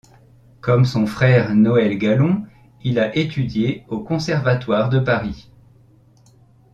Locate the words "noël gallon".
1.53-2.47